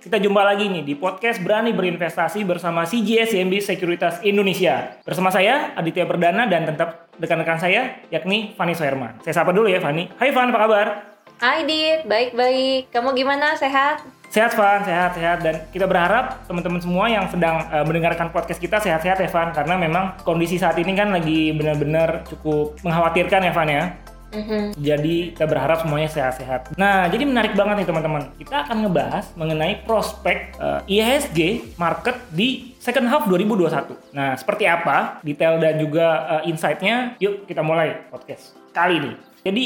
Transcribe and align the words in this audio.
Kita 0.00 0.16
jumpa 0.16 0.40
lagi 0.40 0.64
nih 0.64 0.80
di 0.80 0.96
podcast 0.96 1.44
Berani 1.44 1.76
Berinvestasi 1.76 2.40
bersama 2.48 2.88
CGS 2.88 3.36
CMB 3.36 3.60
Sekuritas 3.60 4.24
Indonesia. 4.24 4.96
Bersama 5.04 5.28
saya, 5.28 5.76
Aditya 5.76 6.08
Perdana, 6.08 6.48
dan 6.48 6.64
tetap 6.64 7.12
rekan-rekan 7.20 7.60
saya, 7.60 8.00
yakni 8.08 8.56
Fani 8.56 8.72
Soerman. 8.72 9.20
Saya 9.20 9.36
sapa 9.36 9.52
dulu 9.52 9.68
ya, 9.68 9.76
Fani. 9.76 10.08
Hai 10.16 10.32
Fan, 10.32 10.56
apa 10.56 10.60
kabar? 10.64 10.86
Hai 11.36 11.68
Dit, 11.68 12.08
baik-baik. 12.08 12.88
Kamu 12.88 13.12
gimana? 13.12 13.52
Sehat? 13.60 14.00
Sehat, 14.32 14.56
Van. 14.56 14.80
Sehat, 14.88 15.20
sehat. 15.20 15.44
Dan 15.44 15.68
kita 15.68 15.84
berharap 15.84 16.48
teman-teman 16.48 16.80
semua 16.80 17.04
yang 17.12 17.28
sedang 17.28 17.68
uh, 17.68 17.84
mendengarkan 17.84 18.32
podcast 18.32 18.56
kita 18.56 18.80
sehat-sehat 18.80 19.20
ya, 19.20 19.28
Van. 19.28 19.52
Karena 19.52 19.76
memang 19.76 20.16
kondisi 20.24 20.56
saat 20.56 20.80
ini 20.80 20.96
kan 20.96 21.12
lagi 21.12 21.52
benar-benar 21.52 22.24
cukup 22.24 22.72
mengkhawatirkan 22.80 23.44
ya, 23.44 23.52
Van 23.52 23.68
ya. 23.68 23.84
Mhm. 24.30 24.78
Jadi 24.78 25.34
kita 25.34 25.46
berharap 25.46 25.82
semuanya 25.82 26.10
sehat-sehat. 26.10 26.74
Nah, 26.78 27.10
jadi 27.10 27.26
menarik 27.26 27.52
banget 27.58 27.82
nih 27.82 27.88
teman-teman. 27.90 28.22
Kita 28.38 28.66
akan 28.66 28.76
ngebahas 28.86 29.24
mengenai 29.34 29.82
prospek 29.82 30.54
eh, 30.58 30.80
IHSG 30.98 31.40
market 31.76 32.16
di 32.30 32.74
second 32.78 33.10
half 33.10 33.26
2021. 33.26 33.98
Nah, 34.14 34.38
seperti 34.38 34.64
apa 34.70 35.18
detail 35.26 35.58
dan 35.58 35.76
juga 35.78 36.40
eh, 36.40 36.50
insight-nya? 36.50 37.18
Yuk 37.18 37.50
kita 37.50 37.60
mulai 37.60 38.06
podcast 38.08 38.54
kali 38.70 39.02
ini. 39.02 39.12
Jadi 39.40 39.64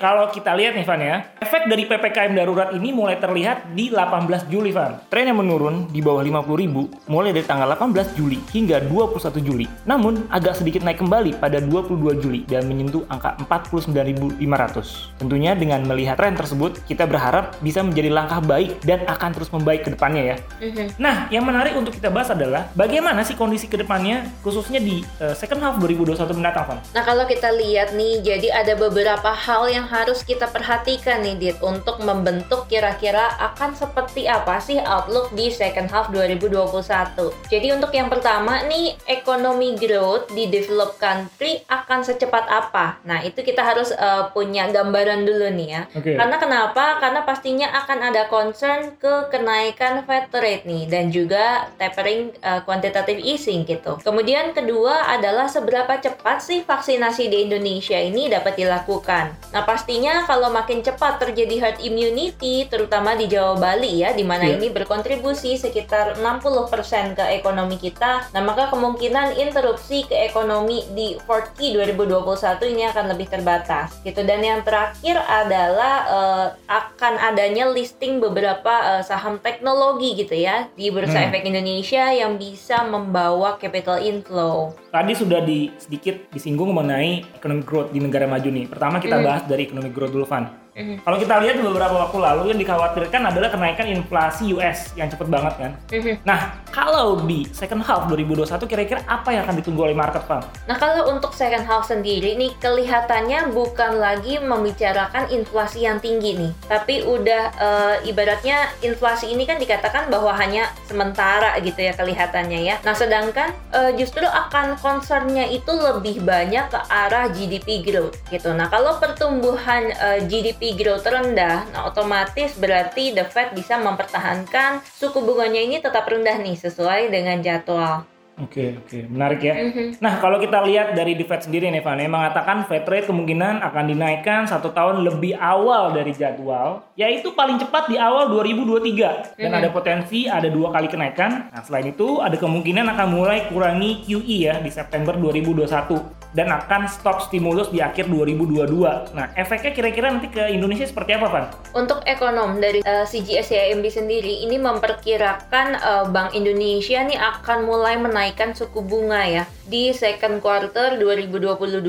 kalau 0.00 0.32
kita 0.32 0.56
lihat 0.56 0.72
nih 0.74 0.86
Van 0.88 1.00
ya, 1.00 1.16
efek 1.40 1.68
dari 1.68 1.84
PPKM 1.84 2.32
darurat 2.32 2.72
ini 2.72 2.90
mulai 2.90 3.20
terlihat 3.20 3.76
di 3.76 3.92
18 3.92 4.48
Juli 4.48 4.72
Van. 4.72 4.98
Tren 5.12 5.28
yang 5.28 5.38
menurun 5.38 5.88
di 5.92 6.00
bawah 6.00 6.24
50 6.24 6.62
ribu 6.64 6.88
mulai 7.06 7.36
dari 7.36 7.44
tanggal 7.44 7.68
18 7.76 8.16
Juli 8.16 8.40
hingga 8.50 8.80
21 8.88 9.44
Juli. 9.44 9.66
Namun 9.84 10.26
agak 10.32 10.58
sedikit 10.58 10.82
naik 10.82 11.04
kembali 11.04 11.36
pada 11.36 11.60
22 11.60 12.22
Juli 12.24 12.40
dan 12.48 12.64
menyentuh 12.64 13.04
angka 13.12 13.36
49.500. 13.44 15.20
Tentunya 15.20 15.52
dengan 15.52 15.84
melihat 15.84 16.16
tren 16.16 16.32
tersebut, 16.34 16.80
kita 16.88 17.04
berharap 17.04 17.54
bisa 17.60 17.84
menjadi 17.84 18.08
langkah 18.08 18.40
baik 18.40 18.80
dan 18.82 19.04
akan 19.04 19.30
terus 19.36 19.52
membaik 19.52 19.84
ke 19.84 19.90
depannya 19.92 20.34
ya. 20.34 20.36
Mhm. 20.64 20.86
Nah, 20.96 21.28
yang 21.28 21.44
menarik 21.44 21.76
untuk 21.76 21.92
kita 21.92 22.08
bahas 22.08 22.32
adalah 22.32 22.72
bagaimana 22.72 23.20
sih 23.22 23.36
kondisi 23.36 23.68
ke 23.68 23.76
depannya 23.76 24.24
khususnya 24.40 24.80
di 24.80 25.04
eh, 25.20 25.34
second 25.36 25.60
half 25.60 25.76
2021 25.76 26.32
mendatang 26.32 26.64
Van. 26.64 26.78
Nah 26.96 27.02
kalau 27.04 27.24
kita 27.28 27.52
lihat 27.52 27.92
nih, 27.92 28.24
jadi 28.24 28.48
ada 28.64 28.72
beberapa 28.78 29.30
hal 29.34 29.73
yang 29.74 29.90
harus 29.90 30.22
kita 30.22 30.46
perhatikan 30.46 31.26
nih 31.26 31.34
Dit 31.34 31.58
untuk 31.58 31.98
membentuk 32.06 32.70
kira-kira 32.70 33.34
akan 33.42 33.74
seperti 33.74 34.30
apa 34.30 34.62
sih 34.62 34.78
outlook 34.78 35.34
di 35.34 35.50
second 35.50 35.90
half 35.90 36.14
2021. 36.14 37.50
Jadi 37.50 37.68
untuk 37.74 37.90
yang 37.90 38.06
pertama 38.06 38.62
nih, 38.70 38.94
ekonomi 39.10 39.74
growth 39.74 40.30
di 40.30 40.46
developed 40.46 41.02
country 41.02 41.66
akan 41.66 42.06
secepat 42.06 42.46
apa? 42.46 43.02
Nah 43.02 43.26
itu 43.26 43.42
kita 43.42 43.66
harus 43.66 43.90
eh, 43.90 44.30
punya 44.30 44.70
gambaran 44.70 45.26
dulu 45.26 45.50
nih 45.50 45.68
ya. 45.68 45.82
Oke. 45.90 46.14
Karena 46.14 46.36
kenapa? 46.38 47.02
Karena 47.02 47.26
pastinya 47.26 47.74
akan 47.82 47.98
ada 48.14 48.30
concern 48.30 48.94
ke 49.00 49.34
kenaikan 49.34 50.06
Fed 50.06 50.30
rate 50.30 50.64
nih 50.68 50.86
dan 50.86 51.10
juga 51.10 51.66
tapering 51.80 52.30
uh, 52.44 52.60
quantitative 52.62 53.18
easing 53.20 53.64
gitu. 53.64 53.98
Kemudian 54.04 54.52
kedua 54.52 55.10
adalah 55.10 55.48
seberapa 55.50 55.96
cepat 55.98 56.44
sih 56.44 56.60
vaksinasi 56.62 57.32
di 57.32 57.48
Indonesia 57.48 57.98
ini 57.98 58.28
dapat 58.28 58.54
dilakukan. 58.60 59.32
Nah, 59.50 59.62
pastinya 59.64 60.22
kalau 60.22 60.48
makin 60.48 60.80
cepat 60.80 61.18
terjadi 61.18 61.54
herd 61.58 61.78
immunity 61.80 62.64
terutama 62.64 63.12
di 63.12 63.26
Jawa 63.26 63.56
Bali 63.56 63.98
ya 63.98 64.12
di 64.12 64.22
mana 64.22 64.44
Iya. 64.44 64.56
ini 64.56 64.68
berkontribusi 64.68 65.56
sekitar 65.56 66.16
60% 66.16 66.68
ke 67.14 67.24
ekonomi 67.32 67.76
kita. 67.76 68.28
Nah, 68.30 68.42
maka 68.42 68.68
kemungkinan 68.68 69.34
interupsi 69.34 70.04
ke 70.04 70.16
ekonomi 70.22 70.84
di 70.90 71.16
fourth 71.20 71.52
Q 71.54 71.72
2021 71.74 72.68
ini 72.68 72.84
akan 72.86 73.04
lebih 73.10 73.26
terbatas 73.26 73.98
gitu. 74.00 74.20
Dan 74.20 74.40
yang 74.40 74.60
terakhir 74.60 75.16
adalah 75.18 75.94
eh, 76.06 76.46
akan 76.66 77.14
adanya 77.24 77.66
listing 77.66 78.18
beberapa 78.18 78.70
eh, 78.92 79.02
saham 79.02 79.38
teknologi 79.38 80.14
gitu 80.14 80.34
ya 80.34 80.68
di 80.72 80.88
Bursa 80.88 81.16
Hmm. 81.16 81.26
Efek 81.26 81.46
Indonesia 81.46 82.10
yang 82.10 82.36
bisa 82.36 82.84
membawa 82.84 83.56
capital 83.56 83.96
inflow. 83.98 84.74
Tadi 84.90 85.12
sudah 85.12 85.40
di, 85.40 85.72
sedikit 85.74 86.28
disinggung 86.28 86.70
mengenai 86.70 87.24
economic 87.34 87.64
growth 87.64 87.90
di 87.90 87.98
negara 87.98 88.26
maju 88.26 88.46
nih. 88.46 88.66
Pertama 88.66 88.98
kita 88.98 89.16
Mhm. 89.16 89.24
bahas 89.24 89.42
dari 89.54 89.70
economic 89.70 89.94
growth 89.94 90.10
dulu, 90.10 90.26
Van. 90.26 90.63
Mhm. 90.74 91.06
Kalau 91.06 91.16
kita 91.22 91.34
lihat 91.38 91.56
beberapa 91.62 91.94
waktu 91.94 92.18
lalu 92.18 92.42
yang 92.50 92.58
dikhawatirkan 92.58 93.22
adalah 93.30 93.48
kenaikan 93.50 93.86
inflasi 93.86 94.50
US 94.58 94.90
yang 94.98 95.06
cepet 95.06 95.30
banget 95.30 95.54
kan. 95.54 95.72
Mhm. 95.94 96.14
Nah, 96.26 96.58
kalau 96.74 97.22
di 97.22 97.46
second 97.54 97.86
half 97.86 98.10
2021 98.10 98.66
kira-kira 98.66 99.00
apa 99.06 99.30
yang 99.30 99.46
akan 99.46 99.62
ditunggu 99.62 99.86
oleh 99.86 99.96
market, 99.96 100.26
Van? 100.26 100.42
Nah 100.66 100.74
kalau 100.74 101.14
untuk 101.14 101.30
second 101.30 101.62
half 101.62 101.86
sendiri 101.86 102.34
nih 102.34 102.50
kelihatannya 102.58 103.54
bukan 103.54 104.02
lagi 104.02 104.42
membicarakan 104.42 105.30
inflasi 105.30 105.86
yang 105.86 106.02
tinggi 106.02 106.34
nih, 106.34 106.52
tapi 106.66 107.06
udah 107.06 107.42
eh, 107.54 108.10
ibaratnya 108.10 108.74
inflasi 108.82 109.30
ini 109.30 109.46
kan 109.46 109.62
dikatakan 109.62 110.10
bahwa 110.10 110.34
hanya 110.34 110.66
sementara 110.90 111.54
gitu 111.62 111.78
ya 111.78 111.94
kelihatannya 111.94 112.66
ya. 112.66 112.74
Nah 112.82 112.94
sedangkan 112.96 113.54
eh, 113.70 113.92
justru 113.94 114.26
akan 114.26 114.74
concernnya 114.82 115.46
itu 115.46 115.70
lebih 115.70 116.26
banyak 116.26 116.66
ke 116.72 116.80
arah 116.90 117.30
GDP 117.30 117.86
growth 117.86 118.18
gitu. 118.32 118.50
Nah 118.50 118.66
kalau 118.66 118.98
pertumbuhan 118.98 119.94
eh, 119.94 120.20
GDP 120.26 120.63
growth 120.72 121.04
rendah, 121.04 121.68
nah 121.68 121.84
otomatis 121.84 122.56
berarti 122.56 123.12
the 123.12 123.28
Fed 123.28 123.52
bisa 123.52 123.76
mempertahankan 123.76 124.80
suku 124.96 125.20
bunganya 125.20 125.60
ini 125.60 125.76
tetap 125.84 126.08
rendah 126.08 126.40
nih 126.40 126.56
sesuai 126.56 127.12
dengan 127.12 127.44
jadwal. 127.44 128.08
Oke, 128.34 128.74
oke. 128.82 129.06
Menarik 129.06 129.46
ya. 129.46 129.54
Mhm. 129.54 130.02
Nah, 130.02 130.18
kalau 130.18 130.42
kita 130.42 130.58
lihat 130.66 130.98
dari 130.98 131.14
The 131.14 131.22
Fed 131.22 131.46
sendiri 131.46 131.70
nih, 131.70 131.86
Van, 131.86 132.02
yang 132.02 132.10
mengatakan 132.10 132.66
Fed 132.66 132.82
rate 132.82 133.06
kemungkinan 133.06 133.62
akan 133.62 133.84
dinaikkan 133.94 134.42
satu 134.50 134.74
tahun 134.74 135.06
lebih 135.06 135.38
awal 135.38 135.94
dari 135.94 136.10
jadwal, 136.10 136.82
yaitu 136.98 137.30
paling 137.30 137.62
cepat 137.62 137.86
di 137.86 137.94
awal 137.94 138.34
2023. 138.34 139.38
Dan 139.38 139.54
Mhm. 139.54 139.58
ada 139.62 139.68
potensi 139.70 140.26
ada 140.26 140.50
dua 140.50 140.74
kali 140.74 140.90
kenaikan. 140.90 141.54
Nah, 141.54 141.62
selain 141.62 141.94
itu 141.94 142.18
ada 142.18 142.34
kemungkinan 142.34 142.90
akan 142.90 143.06
mulai 143.06 143.46
kurangi 143.46 144.02
QE 144.02 144.50
ya 144.50 144.58
di 144.58 144.70
September 144.74 145.14
2021 145.14 146.02
dan 146.34 146.50
akan 146.50 146.90
stop 146.90 147.22
stimulus 147.24 147.70
di 147.70 147.78
akhir 147.78 148.10
2022. 148.10 149.14
Nah, 149.14 149.30
efeknya 149.38 149.70
kira-kira 149.70 150.10
nanti 150.10 150.28
ke 150.28 150.50
Indonesia 150.50 150.84
seperti 150.84 151.14
apa, 151.14 151.26
Van? 151.30 151.44
Untuk 151.72 152.02
ekonom 152.04 152.58
dari 152.58 152.82
uh, 152.82 153.06
CGS 153.06 153.54
CIMB 153.54 153.86
sendiri 153.86 154.42
ini 154.42 154.58
memperkirakan 154.58 155.78
uh, 155.78 156.04
Bank 156.10 156.34
Indonesia 156.34 157.00
nih 157.06 157.16
akan 157.16 157.64
mulai 157.64 157.94
menaikkan 157.96 158.52
suku 158.52 158.82
bunga 158.82 159.22
ya 159.24 159.44
di 159.64 159.96
second 159.96 160.44
quarter 160.44 161.00
2022 161.00 161.80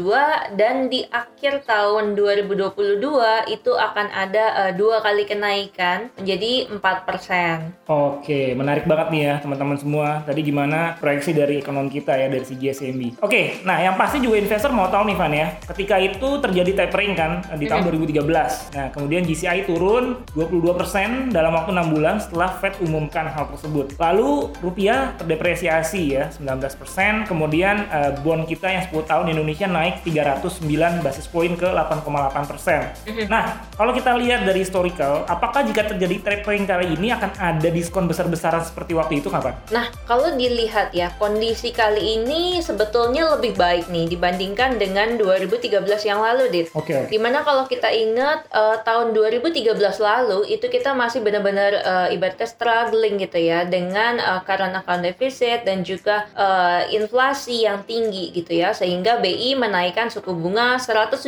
dan 0.56 0.88
di 0.88 1.03
akhir 1.12 1.68
tahun 1.68 2.16
2022 2.16 3.03
itu 3.52 3.72
akan 3.75 4.08
ada 4.16 4.46
uh, 4.68 4.72
dua 4.72 5.03
kali 5.03 5.28
kenaikan 5.28 6.08
menjadi 6.16 6.72
4%. 6.72 7.91
Oke, 7.91 8.56
menarik 8.56 8.88
banget 8.88 9.08
nih 9.12 9.22
ya 9.28 9.35
teman-teman 9.44 9.75
semua. 9.75 10.24
Tadi 10.24 10.40
gimana 10.40 10.96
proyeksi 10.97 11.35
dari 11.35 11.59
ekonomi 11.59 11.91
kita 11.91 12.16
ya 12.16 12.31
dari 12.31 12.46
si 12.47 12.56
GSMB. 12.56 13.19
Oke, 13.19 13.59
nah 13.68 13.78
yang 13.84 14.00
pasti 14.00 14.24
juga 14.24 14.40
investor 14.40 14.72
mau 14.72 14.88
tahu 14.88 15.12
nih 15.12 15.18
Van 15.19 15.34
ya. 15.35 15.47
Ketika 15.75 15.96
itu 16.00 16.30
terjadi 16.40 16.72
tapering 16.85 17.14
kan 17.14 17.44
eh, 17.52 17.58
di 17.59 17.68
tahun 17.68 17.91
2013. 17.91 18.75
Nah, 18.75 18.88
kemudian 18.96 19.28
GCI 19.28 19.68
turun 19.68 20.23
22% 20.32 21.35
dalam 21.35 21.52
waktu 21.52 21.72
6 21.76 21.94
bulan 21.94 22.16
setelah 22.23 22.50
Fed 22.58 22.79
umumkan 22.79 23.28
hal 23.28 23.52
tersebut. 23.52 24.00
Lalu 24.00 24.55
rupiah 24.64 25.14
terdepresiasi 25.20 26.16
ya 26.16 26.32
19%, 26.32 27.28
kemudian 27.28 27.65
eh, 27.73 28.12
bond 28.22 28.46
kita 28.46 28.67
yang 28.70 28.84
10 28.85 29.06
tahun 29.08 29.26
Indonesia 29.34 29.66
naik 29.66 30.06
309 30.06 31.02
basis 31.02 31.26
poin 31.26 31.53
ke 31.58 31.66
8,8%. 31.66 33.29
Nah, 33.32 33.66
kalau 33.73 33.91
kita 33.96 34.14
lihat 34.20 34.46
dari 34.46 34.62
historical, 34.62 35.26
apakah 35.26 35.66
jika 35.66 35.90
terjadi 35.90 36.22
tapering 36.22 36.67
kali 36.70 36.94
ini 36.94 37.09
akan 37.16 37.32
ada 37.38 37.70
diskon 37.72 38.06
besar-besaran 38.06 38.62
seperti 38.62 38.94
waktu 38.94 39.23
itu 39.23 39.32
kapan? 39.32 39.58
Nah, 39.72 39.90
kalau 40.06 40.35
dilihat 40.35 40.91
ya, 40.91 41.14
kondisi 41.17 41.72
kali 41.72 42.22
ini 42.22 42.59
sebetulnya 42.62 43.34
lebih 43.38 43.58
baik 43.58 43.90
nih 43.90 44.12
dibandingkan 44.12 44.78
dengan 44.78 45.17
2013 45.17 45.82
yang 46.06 46.20
lalu, 46.22 46.52
Dit. 46.52 46.67
Oke. 46.76 47.08
Di 47.08 47.17
mana 47.17 47.41
kalau 47.41 47.66
kita 47.66 47.90
ingat 47.90 48.46
eh, 48.52 48.78
tahun 48.84 49.16
2013 49.16 49.79
lalu 50.00 50.40
itu 50.52 50.67
kita 50.67 50.91
masih 50.91 51.23
benar-benar 51.23 51.72
eh, 51.79 52.16
ibaratnya 52.16 52.47
struggling 52.47 53.16
gitu 53.22 53.40
ya 53.40 53.64
dengan 53.64 54.20
eh, 54.20 54.41
current 54.44 54.76
account 54.76 55.03
deficit 55.08 55.64
dan 55.64 55.82
juga 55.82 56.28
eh, 56.35 56.96
inflasi 56.96 57.54
inflasi 57.55 57.63
yang 57.63 57.79
tinggi 57.87 58.35
gitu 58.35 58.52
ya 58.52 58.75
sehingga 58.75 59.23
BI 59.23 59.55
menaikkan 59.55 60.11
suku 60.11 60.35
bunga 60.35 60.75
175 60.75 61.23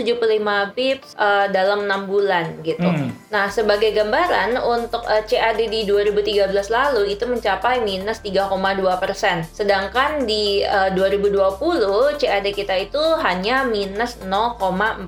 bips 0.76 1.16
uh, 1.16 1.48
dalam 1.48 1.88
enam 1.88 2.08
bulan 2.08 2.60
gitu. 2.64 2.84
Hmm. 2.84 3.16
Nah, 3.32 3.48
sebagai 3.48 3.96
gambaran 3.96 4.60
untuk 4.60 5.04
uh, 5.08 5.24
CAD 5.24 5.72
di 5.72 5.88
2013 5.88 6.52
lalu 6.68 7.16
itu 7.16 7.24
mencapai 7.24 7.80
minus 7.84 8.20
3,2 8.20 8.52
persen, 9.00 9.48
sedangkan 9.48 10.28
di 10.28 10.64
uh, 10.68 10.92
2020 10.92 12.20
CAD 12.20 12.46
kita 12.52 12.76
itu 12.76 13.04
hanya 13.24 13.64
minus 13.64 14.20
0,44 14.20 15.08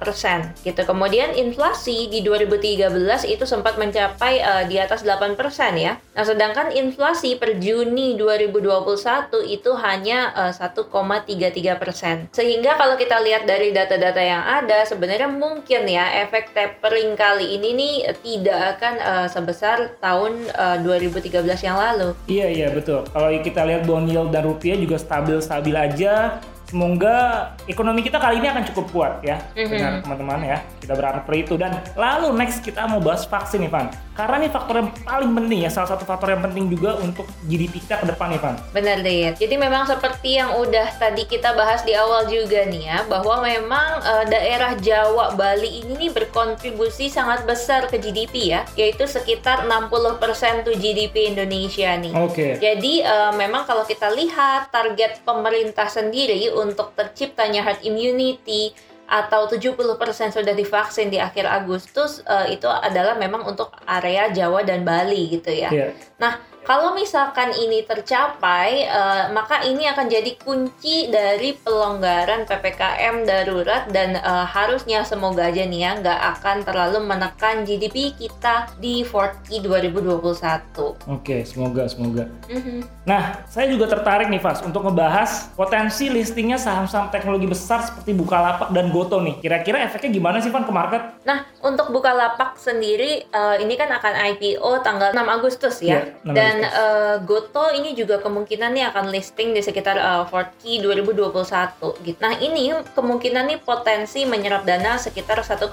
persen 0.00 0.52
gitu. 0.64 0.84
Kemudian 0.84 1.32
inflasi 1.32 2.12
di 2.12 2.20
2013 2.20 2.92
itu 3.28 3.44
sempat 3.48 3.80
mencapai 3.80 4.40
uh, 4.42 4.64
di 4.68 4.76
atas 4.76 5.04
8 5.04 5.38
persen 5.38 5.76
ya. 5.80 5.96
Nah, 6.12 6.24
sedangkan 6.26 6.74
inflasi 6.74 7.38
per 7.38 7.56
Juni 7.62 8.18
2021 8.18 9.30
itu 9.46 9.70
hanya 9.78 10.34
uh, 10.34 10.52
1,33 10.58 11.78
persen. 11.78 12.26
Sehingga 12.34 12.74
kalau 12.74 12.98
kita 12.98 13.22
lihat 13.22 13.46
dari 13.46 13.70
data-data 13.70 14.18
yang 14.18 14.42
ada, 14.42 14.82
sebenarnya 14.82 15.30
mungkin 15.30 15.86
ya 15.86 16.26
efek 16.26 16.50
tapering 16.50 17.14
kali 17.14 17.54
ini 17.54 17.70
nih 17.78 17.94
tidak 18.18 18.78
akan 18.78 18.94
uh, 18.98 19.26
sebesar 19.30 19.94
tahun 20.02 20.50
uh, 20.58 20.82
2013 20.82 21.46
yang 21.62 21.78
lalu. 21.78 22.18
Iya 22.26 22.46
iya 22.50 22.68
betul. 22.74 23.06
Kalau 23.06 23.30
kita 23.38 23.62
lihat 23.62 23.86
bond 23.86 24.10
yield 24.10 24.34
dan 24.34 24.42
rupiah 24.42 24.74
juga 24.74 24.98
stabil-stabil 24.98 25.76
aja. 25.78 26.42
Semoga 26.68 27.16
ekonomi 27.64 28.04
kita 28.04 28.20
kali 28.20 28.44
ini 28.44 28.48
akan 28.52 28.60
cukup 28.68 28.86
kuat 28.92 29.12
ya, 29.24 29.40
Mhm. 29.56 29.72
dengan 29.72 29.92
teman-teman 30.04 30.40
ya. 30.44 30.58
Kita 30.76 30.92
berharap 30.92 31.24
seperti 31.24 31.40
itu. 31.48 31.54
Dan 31.56 31.72
lalu 31.96 32.36
next 32.36 32.60
kita 32.60 32.84
mau 32.84 33.00
bahas 33.00 33.24
vaksin 33.24 33.64
nih, 33.64 33.72
Van. 33.72 33.88
Karena 34.12 34.36
ini 34.36 34.52
faktor 34.52 34.82
yang 34.82 34.90
paling 35.00 35.32
penting 35.32 35.64
ya, 35.64 35.70
salah 35.72 35.88
satu 35.88 36.04
faktor 36.04 36.28
yang 36.28 36.44
penting 36.44 36.68
juga 36.68 37.00
untuk 37.00 37.24
GDP 37.48 37.80
kita 37.80 38.04
ke 38.04 38.06
depan 38.12 38.36
nih, 38.36 38.40
Van. 38.44 38.54
Benar 38.76 39.00
deh. 39.00 39.32
Jadi 39.32 39.54
memang 39.56 39.88
seperti 39.88 40.36
yang 40.36 40.60
udah 40.60 40.92
tadi 41.00 41.24
kita 41.24 41.56
bahas 41.56 41.80
di 41.88 41.96
awal 41.96 42.28
juga 42.28 42.60
nih 42.68 42.84
ya, 42.84 42.98
bahwa 43.08 43.40
memang 43.40 44.04
eh, 44.04 44.24
daerah 44.28 44.76
Jawa 44.76 45.32
Bali 45.32 45.80
ini 45.80 45.96
nih 45.96 46.10
berkontribusi 46.12 47.08
sangat 47.08 47.48
besar 47.48 47.88
ke 47.88 47.96
GDP 47.96 48.52
ya, 48.52 48.60
yaitu 48.76 49.08
sekitar 49.08 49.64
60% 49.64 50.60
tuh 50.62 50.76
GDP 50.76 51.32
Indonesia 51.32 51.96
nih. 51.96 52.12
Oke. 52.12 52.60
Jadi 52.60 53.00
eh, 53.00 53.32
memang 53.32 53.64
kalau 53.64 53.88
kita 53.88 54.12
lihat 54.12 54.68
target 54.68 55.24
pemerintah 55.24 55.88
sendiri 55.88 56.50
untuk 56.58 56.92
terciptanya 56.98 57.62
herd 57.62 57.80
immunity 57.86 58.74
atau 59.08 59.48
70% 59.48 59.88
sudah 60.36 60.52
divaksin 60.52 61.08
di 61.08 61.16
akhir 61.16 61.48
Agustus 61.48 62.20
eh, 62.28 62.60
itu 62.60 62.68
adalah 62.68 63.16
memang 63.16 63.40
untuk 63.48 63.72
area 63.88 64.28
Jawa 64.28 64.60
dan 64.68 64.84
Bali 64.84 65.32
gitu 65.32 65.48
ya. 65.48 65.72
Iya. 65.72 65.96
Nah, 66.20 66.36
kalau 66.68 66.92
misalkan 66.92 67.56
ini 67.56 67.80
tercapai, 67.80 68.84
eh, 68.84 69.24
maka 69.32 69.64
ini 69.64 69.88
akan 69.88 70.04
jadi 70.04 70.36
kunci 70.36 71.08
dari 71.08 71.56
pelonggaran 71.56 72.44
PPKM 72.44 73.24
darurat 73.24 73.88
dan 73.88 74.20
eh, 74.20 74.46
harusnya 74.52 75.00
semoga 75.08 75.48
aja 75.48 75.64
nih 75.64 75.80
ya 75.80 75.90
nggak 75.96 76.20
akan 76.36 76.56
terlalu 76.68 77.00
menekan 77.08 77.64
GDP 77.64 78.12
kita 78.12 78.68
di 78.76 79.00
4Q 79.00 79.64
2021. 79.64 80.92
Oke, 81.08 81.40
semoga 81.48 81.88
semoga. 81.88 82.28
Mhm. 82.52 82.84
Nah, 83.08 83.40
saya 83.48 83.72
juga 83.72 83.88
tertarik 83.88 84.28
nih, 84.28 84.44
Vas, 84.44 84.60
untuk 84.60 84.84
ngebahas 84.84 85.48
potensi 85.56 86.12
listingnya 86.12 86.60
saham-saham 86.60 87.08
teknologi 87.08 87.48
besar 87.48 87.80
seperti 87.80 88.12
Bukalapak 88.12 88.68
dan 88.76 88.92
Goto 88.92 89.24
nih. 89.24 89.40
Kira-kira 89.40 89.80
efeknya 89.88 90.20
gimana 90.20 90.44
sih, 90.44 90.52
Van, 90.52 90.68
ke 90.68 90.72
market? 90.76 91.00
Nah, 91.24 91.48
untuk 91.64 91.88
Bukalapak 91.88 92.60
sendiri 92.60 93.24
eh, 93.24 93.56
ini 93.64 93.72
kan 93.80 93.88
akan 93.88 94.36
IPO 94.36 94.84
tanggal 94.84 95.16
6 95.16 95.24
Agustus 95.24 95.80
ya. 95.80 96.04
Iya, 96.04 96.28
6 96.28 96.36
Dan 96.36 96.57
Agustus. 96.64 96.82
eh, 96.82 97.16
Goto 97.22 97.64
ini 97.70 97.90
juga 97.94 98.18
kemungkinan 98.18 98.70
nih 98.74 98.84
akan 98.90 99.12
listing 99.12 99.54
di 99.54 99.62
sekitar 99.62 99.96
eh, 99.98 100.22
4Q 100.26 100.62
2021 100.82 102.06
gitu. 102.06 102.18
Nah, 102.18 102.34
ini 102.40 102.74
kemungkinan 102.96 103.44
nih 103.54 103.58
potensi 103.62 104.24
menyerap 104.24 104.66
dana 104.66 104.98
sekitar 104.98 105.40
1,5 105.44 105.68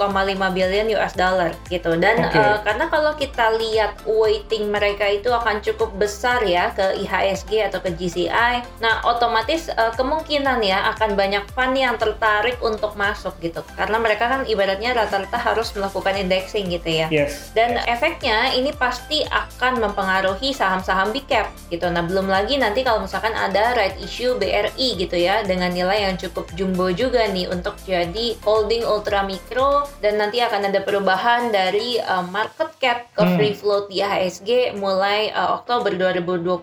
billion 0.53 0.85
US 0.99 1.13
dollar 1.17 1.51
gitu. 1.71 1.97
Dan 1.97 2.25
Oke. 2.25 2.37
eh, 2.37 2.57
karena 2.61 2.85
kalau 2.91 3.13
kita 3.17 3.55
lihat 3.57 4.05
weighting 4.05 4.69
mereka 4.69 5.07
itu 5.09 5.31
akan 5.31 5.63
cukup 5.63 5.95
besar 5.97 6.43
ya 6.45 6.71
ke 6.75 7.01
IHSG 7.01 7.71
atau 7.71 7.79
ke 7.81 7.93
GCI. 7.95 8.81
Nah, 8.83 9.01
otomatis 9.07 9.71
eh, 9.71 9.93
kemungkinan 9.95 10.61
ya 10.61 10.93
akan 10.95 11.15
banyak 11.15 11.43
fund 11.55 11.75
yang 11.77 11.95
tertarik 11.95 12.59
untuk 12.61 12.93
masuk 12.99 13.33
gitu. 13.39 13.63
Karena 13.75 13.97
mereka 13.97 14.27
kan 14.27 14.41
ibaratnya 14.45 14.93
rata-rata 14.95 15.37
harus 15.37 15.71
melakukan 15.73 16.15
indexing 16.19 16.67
gitu 16.71 16.89
ya. 16.89 17.07
Yes. 17.09 17.51
Dan 17.55 17.77
efeknya 17.85 18.53
ini 18.55 18.71
pasti 18.75 19.23
akan 19.27 19.83
mempengaruhi 19.83 20.51
saham-saham 20.75 21.15
big 21.15 21.23
cap 21.23 21.47
gitu. 21.71 21.87
Nah, 21.87 22.03
belum 22.03 22.27
lagi 22.27 22.59
nanti 22.59 22.83
kalau 22.83 22.99
misalkan 22.99 23.31
ada 23.31 23.71
right 23.73 23.95
issue 24.03 24.35
BRI 24.35 24.99
gitu 24.99 25.15
ya 25.15 25.39
dengan 25.41 25.71
nilai 25.71 26.03
yang 26.03 26.19
cukup 26.19 26.51
jumbo 26.53 26.91
juga 26.91 27.23
nih 27.31 27.47
untuk 27.47 27.79
jadi 27.87 28.35
holding 28.43 28.83
ultra 28.83 29.23
mikro 29.23 29.87
dan 30.03 30.19
nanti 30.19 30.43
akan 30.43 30.67
ada 30.67 30.83
perubahan 30.83 31.47
dari 31.47 31.95
uh, 32.03 32.27
market 32.27 32.75
cap 32.75 33.07
ke 33.15 33.23
Hmm. 33.23 33.39
free 33.39 33.55
float 33.55 33.87
di 33.87 34.03
IHSG 34.03 34.49
mulai 34.75 35.31
uh, 35.31 35.55
Oktober 35.57 35.95
2021 35.95 36.59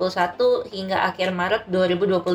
hingga 0.69 1.09
akhir 1.09 1.33
Maret 1.33 1.63
2022. 1.67 2.29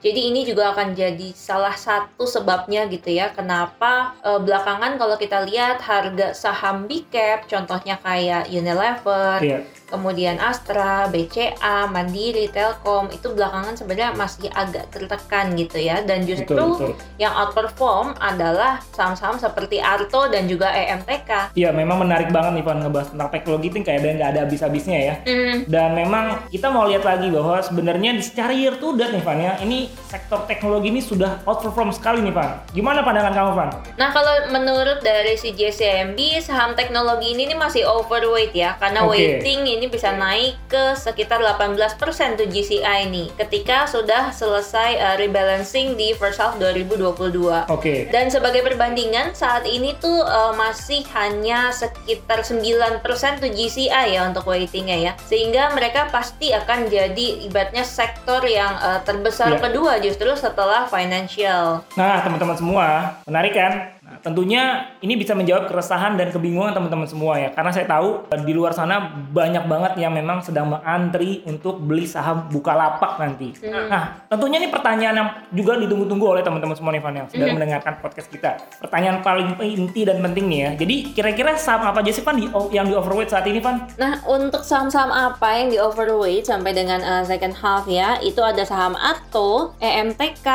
Jadi 0.00 0.20
ini 0.22 0.46
juga 0.46 0.70
akan 0.72 0.94
jadi 0.94 1.28
salah 1.34 1.74
satu 1.74 2.24
sebabnya 2.24 2.86
gitu 2.86 3.10
ya 3.10 3.34
kenapa 3.34 4.14
uh, 4.22 4.38
belakangan 4.38 4.94
kalau 4.96 5.18
kita 5.18 5.42
lihat 5.42 5.82
harga 5.82 6.32
saham 6.32 6.86
big 6.86 7.10
cap 7.10 7.44
contohnya 7.44 7.98
kayak 7.98 8.46
Unilever, 8.48 9.38
Iya. 9.42 9.58
kemudian 9.86 10.36
Astra, 10.38 11.05
BCA, 11.08 11.86
Mandiri, 11.86 12.48
Telkom 12.50 13.10
itu 13.12 13.32
belakangan 13.32 13.76
sebenarnya 13.76 14.14
masih 14.14 14.48
agak 14.50 14.88
tertekan 14.90 15.54
gitu 15.54 15.78
ya 15.78 16.02
dan 16.02 16.26
justru 16.26 16.56
Betul, 16.56 16.92
betul. 16.92 16.92
yang 17.20 17.32
outperform 17.34 18.16
adalah 18.18 18.80
saham-saham 18.94 19.36
seperti 19.36 19.78
Arto 19.78 20.26
dan 20.26 20.48
juga 20.48 20.72
EMTK. 20.72 21.52
Iya, 21.54 21.70
memang 21.70 22.00
menarik 22.02 22.32
banget 22.32 22.58
nih, 22.58 22.64
Van, 22.64 22.80
ngebahas 22.80 23.12
tentang 23.12 23.28
teknologi 23.30 23.66
itu 23.68 23.76
kayak 23.84 24.00
ada 24.02 24.08
nggak 24.16 24.30
ada 24.34 24.40
habis-habisnya 24.48 24.98
ya. 24.98 25.14
Hmm, 25.28 25.56
Dan 25.68 25.92
memang 25.92 26.48
kita 26.48 26.72
mau 26.72 26.88
lihat 26.88 27.04
lagi 27.04 27.28
bahwa 27.28 27.60
sebenarnya 27.60 28.16
secara 28.24 28.56
year 28.56 28.74
to 28.80 28.96
date 28.96 29.12
nih 29.12 29.22
Van 29.22 29.38
ya, 29.38 29.52
ini 29.60 29.92
sektor 30.08 30.42
teknologi 30.48 30.88
ini 30.88 31.04
sudah 31.04 31.44
outperform 31.44 31.92
sekali 31.92 32.24
nih 32.24 32.32
Van. 32.32 32.56
Gimana 32.72 33.04
pandangan 33.04 33.34
kamu 33.36 33.50
Van? 33.52 33.70
Nah 34.00 34.08
kalau 34.10 34.34
menurut 34.50 35.04
dari 35.04 35.36
si 35.36 35.52
JCMB 35.52 36.18
saham 36.40 36.72
teknologi 36.72 37.36
ini 37.36 37.52
nih 37.52 37.58
masih 37.58 37.84
overweight 37.84 38.56
ya 38.56 38.74
karena 38.80 39.04
Oke. 39.04 39.14
weighting 39.14 39.68
ini 39.68 39.86
bisa 39.86 40.16
naik 40.16 40.56
ke 40.66 40.95
sekitar 40.96 41.38
18% 41.38 42.00
tuh 42.34 42.48
GCI 42.48 43.08
nih 43.08 43.28
ketika 43.36 43.84
sudah 43.86 44.32
selesai 44.32 44.96
uh, 44.96 45.16
rebalancing 45.16 45.94
di 45.94 46.16
first 46.16 46.40
half 46.40 46.56
2022. 46.56 47.68
Oke. 47.68 48.08
Dan 48.08 48.28
sebagai 48.28 48.64
perbandingan 48.64 49.32
saat 49.32 49.62
ini 49.64 49.92
tuh 49.96 50.24
uh, 50.24 50.56
masih 50.56 51.04
hanya 51.12 51.70
sekitar 51.70 52.42
9% 52.42 53.04
tuh 53.38 53.50
GCI 53.50 54.16
ya 54.16 54.26
untuk 54.26 54.48
weightingnya 54.48 54.98
ya. 54.98 55.12
Sehingga 55.24 55.70
mereka 55.72 56.08
pasti 56.08 56.50
akan 56.50 56.88
jadi 56.88 57.44
ibaratnya 57.44 57.84
sektor 57.84 58.40
yang 58.42 58.74
uh, 58.78 59.00
terbesar 59.02 59.48
Iya. 59.48 59.62
kedua 59.62 59.92
justru 59.98 60.32
setelah 60.34 60.88
financial. 60.88 61.84
Nah, 61.94 62.20
teman-teman 62.20 62.56
semua, 62.56 62.86
menarik 63.24 63.52
kan? 63.52 63.95
Tentunya 64.20 64.92
ini 65.00 65.14
bisa 65.14 65.32
menjawab 65.32 65.68
keresahan 65.68 66.14
dan 66.14 66.30
kebingungan 66.30 66.72
teman-teman 66.72 67.04
semua 67.04 67.36
ya. 67.36 67.52
Karena 67.52 67.70
saya 67.70 67.86
tahu 67.86 68.26
eh, 68.28 68.40
di 68.42 68.52
luar 68.52 68.72
sana 68.72 69.00
banyak 69.12 69.64
banget 69.64 69.92
yang 69.98 70.12
memang 70.12 70.40
sedang 70.40 70.70
mengantri 70.70 71.42
untuk 71.44 71.78
beli 71.78 72.04
saham 72.04 72.48
Bukalapak 72.48 73.18
nanti. 73.18 73.52
Hmm. 73.60 73.88
Nah, 73.88 74.02
tentunya 74.26 74.60
ini 74.60 74.68
pertanyaan 74.68 75.16
yang 75.16 75.28
juga 75.52 75.76
ditunggu-tunggu 75.76 76.26
oleh 76.38 76.42
teman-teman 76.42 76.76
semua 76.76 76.92
nih 76.92 77.02
Van 77.02 77.14
yang 77.14 77.28
sedang 77.28 77.48
Mhm. 77.50 77.56
mendengarkan 77.56 77.94
podcast 77.98 78.28
kita. 78.28 78.50
Pertanyaan 78.80 79.20
paling 79.20 79.56
inti 79.60 80.02
dan 80.04 80.20
penting 80.20 80.46
nih 80.46 80.60
ya. 80.60 80.70
Jadi 80.76 80.96
kira-kira 81.12 81.56
saham 81.56 81.88
apa 81.88 82.00
aja 82.00 82.12
sih 82.12 82.22
Van 82.22 82.36
di, 82.36 82.46
yang 82.70 82.86
di 82.86 82.94
overweight 82.94 83.30
saat 83.30 83.46
ini 83.46 83.58
Van? 83.58 83.86
Nah, 83.96 84.20
untuk 84.26 84.62
saham-saham 84.62 85.10
apa 85.10 85.48
yang 85.56 85.68
di 85.68 85.78
overweight 85.78 86.46
sampai 86.46 86.72
dengan 86.72 87.00
uh, 87.00 87.22
second 87.22 87.56
half 87.56 87.86
ya, 87.86 88.18
itu 88.20 88.38
ada 88.40 88.62
saham 88.62 88.94
Atto, 88.96 89.74
EMTK, 89.78 90.48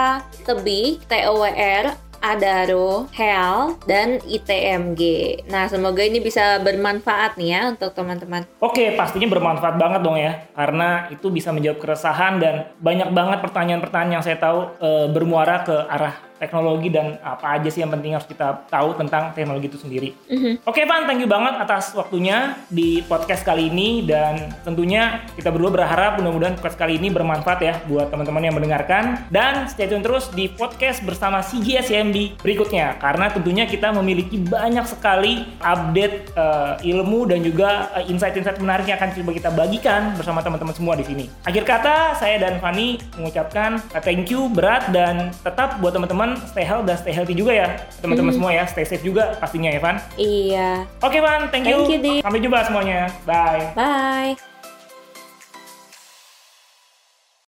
Tebih, 0.44 1.02
TOWR, 1.06 2.11
Adaro, 2.22 3.10
HEL, 3.12 3.82
dan 3.90 4.22
ITMG. 4.24 5.02
Nah, 5.50 5.66
semoga 5.68 6.06
ini 6.06 6.22
bisa 6.22 6.62
bermanfaat 6.62 7.36
nih 7.36 7.50
ya 7.50 7.62
untuk 7.74 7.92
teman-teman. 7.98 8.46
Oke, 8.62 8.94
pastinya 8.94 9.28
bermanfaat 9.28 9.76
banget 9.76 10.02
dong 10.06 10.18
ya, 10.22 10.48
karena 10.54 11.10
itu 11.10 11.34
bisa 11.34 11.50
menjawab 11.50 11.82
keresahan 11.82 12.38
dan 12.38 12.70
banyak 12.78 13.10
banget 13.12 13.42
pertanyaan-pertanyaan 13.42 14.22
yang 14.22 14.24
saya 14.24 14.38
tahu 14.38 14.70
eh, 14.80 15.08
bermuara 15.10 15.66
ke 15.66 15.76
arah 15.90 16.31
teknologi 16.42 16.90
dan 16.90 17.22
apa 17.22 17.62
aja 17.62 17.70
sih 17.70 17.86
yang 17.86 17.94
penting 17.94 18.18
harus 18.18 18.26
kita 18.26 18.66
tahu 18.66 18.98
tentang 18.98 19.30
teknologi 19.38 19.70
itu 19.70 19.78
sendiri. 19.78 20.18
Mhm. 20.26 20.66
Oke 20.66 20.82
Van, 20.90 21.06
thank 21.06 21.22
you 21.22 21.30
banget 21.30 21.62
atas 21.62 21.94
waktunya 21.94 22.58
di 22.66 23.06
podcast 23.06 23.46
kali 23.46 23.70
ini 23.70 24.02
dan 24.10 24.50
tentunya 24.66 25.22
kita 25.38 25.54
berdua 25.54 25.70
berharap 25.70 26.18
mudah-mudahan 26.18 26.58
podcast 26.58 26.82
kali 26.82 26.98
ini 26.98 27.14
bermanfaat 27.14 27.60
ya 27.62 27.78
buat 27.86 28.10
teman-teman 28.10 28.42
yang 28.42 28.56
mendengarkan 28.58 29.30
dan 29.30 29.70
stay 29.70 29.86
tune 29.86 30.02
terus 30.02 30.34
di 30.34 30.50
podcast 30.50 31.06
bersama 31.06 31.46
CGS 31.46 31.94
YMB 31.94 32.42
berikutnya 32.42 32.98
karena 32.98 33.30
tentunya 33.30 33.70
kita 33.70 33.94
memiliki 33.94 34.42
banyak 34.42 34.90
sekali 34.90 35.46
update 35.62 36.34
eh, 36.34 36.74
ilmu 36.90 37.30
dan 37.30 37.46
juga 37.46 37.94
eh, 38.02 38.10
insight-insight 38.10 38.58
menarik 38.58 38.90
yang 38.90 38.98
akan 38.98 39.14
coba 39.14 39.32
kita 39.38 39.50
bagikan 39.54 40.02
bersama 40.18 40.42
teman-teman 40.42 40.74
semua 40.74 40.98
di 40.98 41.06
sini. 41.06 41.26
Akhir 41.46 41.68
kata 41.68 42.18
saya 42.18 42.42
dan 42.42 42.58
Fani 42.58 42.98
mengucapkan 43.20 43.78
thank 44.02 44.34
you 44.34 44.50
berat 44.50 44.90
dan 44.90 45.30
tetap 45.46 45.78
buat 45.78 45.94
teman-teman 45.94 46.31
stay 46.50 46.66
healthy 46.66 46.88
dan 46.88 46.98
stay 46.98 47.14
healthy 47.14 47.36
juga 47.38 47.52
ya 47.54 47.68
teman-teman 48.00 48.34
semua 48.36 48.52
ya 48.52 48.64
stay 48.68 48.86
safe 48.88 49.04
juga 49.04 49.38
pastinya 49.40 49.70
ya 49.72 49.80
Van. 49.80 49.98
Iya. 50.18 50.70
Oke 51.02 51.20
Van, 51.20 51.50
thank 51.50 51.66
you. 51.68 51.88
Thank 51.88 52.04
you. 52.04 52.22
Sampai 52.22 52.40
jumpa 52.40 52.60
semuanya. 52.68 53.10
Bye. 53.26 53.74
Bye. 53.74 54.51